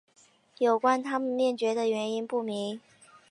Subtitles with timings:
[0.57, 2.81] 有关它们灭绝的原因不明。